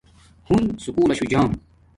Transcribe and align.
ھون 0.47 0.63
سکُول 0.83 1.09
لشو 1.11 1.25
جام 1.31 1.49